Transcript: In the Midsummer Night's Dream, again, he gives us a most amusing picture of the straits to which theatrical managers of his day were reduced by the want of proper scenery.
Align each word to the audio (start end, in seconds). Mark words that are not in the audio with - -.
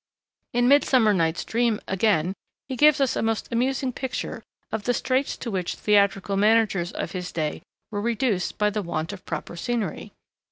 In 0.51 0.65
the 0.65 0.69
Midsummer 0.69 1.13
Night's 1.13 1.45
Dream, 1.45 1.79
again, 1.87 2.33
he 2.67 2.75
gives 2.75 2.99
us 2.99 3.15
a 3.15 3.21
most 3.21 3.47
amusing 3.51 3.93
picture 3.93 4.41
of 4.71 4.85
the 4.85 4.95
straits 4.95 5.37
to 5.37 5.51
which 5.51 5.75
theatrical 5.75 6.35
managers 6.37 6.91
of 6.91 7.11
his 7.11 7.31
day 7.31 7.61
were 7.91 8.01
reduced 8.01 8.57
by 8.57 8.71
the 8.71 8.81
want 8.81 9.13
of 9.13 9.23
proper 9.25 9.55
scenery. 9.55 10.11